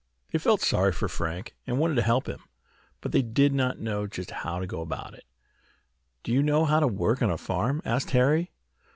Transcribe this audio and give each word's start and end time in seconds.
They 0.31 0.39
felt 0.39 0.61
sorry 0.61 0.93
for 0.93 1.07
Frank, 1.07 1.55
and 1.67 1.77
wanted 1.77 1.93
to 1.93 2.01
help 2.01 2.25
him, 2.25 2.39
but 3.01 3.11
they 3.11 3.21
did 3.21 3.53
not 3.53 3.77
know 3.77 4.07
just 4.07 4.31
how 4.31 4.57
to 4.57 4.65
go 4.65 4.81
about 4.81 5.13
it. 5.13 5.25
"Do 6.23 6.31
you 6.31 6.41
know 6.41 6.65
how 6.65 6.79
to 6.79 6.87
work 6.87 7.21
on 7.21 7.29
a 7.29 7.37
farm?" 7.37 7.83
asked 7.85 8.09
Harry. 8.09 8.49